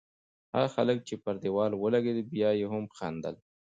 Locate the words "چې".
1.07-1.15